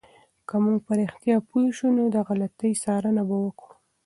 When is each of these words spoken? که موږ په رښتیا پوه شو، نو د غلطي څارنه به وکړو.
که 0.47 0.55
موږ 0.63 0.77
په 0.85 0.93
رښتیا 1.01 1.35
پوه 1.49 1.65
شو، 1.77 1.87
نو 1.97 2.03
د 2.15 2.17
غلطي 2.27 2.71
څارنه 2.83 3.21
به 3.29 3.37
وکړو. 3.45 3.73